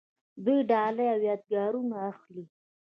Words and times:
دوی 0.43 0.59
ډالۍ 0.69 1.05
او 1.13 1.19
یادګارونه 1.29 1.95
اخلي. 2.09 2.43